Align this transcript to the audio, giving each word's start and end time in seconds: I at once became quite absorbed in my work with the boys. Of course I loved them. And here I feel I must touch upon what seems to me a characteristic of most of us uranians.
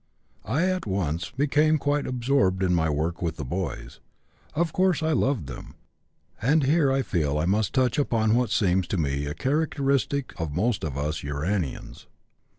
I 0.47 0.63
at 0.63 0.87
once 0.87 1.29
became 1.29 1.77
quite 1.77 2.07
absorbed 2.07 2.63
in 2.63 2.73
my 2.73 2.89
work 2.89 3.21
with 3.21 3.35
the 3.37 3.45
boys. 3.45 3.99
Of 4.55 4.73
course 4.73 5.03
I 5.03 5.11
loved 5.11 5.45
them. 5.45 5.75
And 6.41 6.63
here 6.63 6.91
I 6.91 7.03
feel 7.03 7.37
I 7.37 7.45
must 7.45 7.71
touch 7.71 7.99
upon 7.99 8.33
what 8.33 8.49
seems 8.49 8.87
to 8.87 8.97
me 8.97 9.27
a 9.27 9.35
characteristic 9.35 10.33
of 10.39 10.55
most 10.55 10.83
of 10.83 10.97
us 10.97 11.21
uranians. 11.21 12.07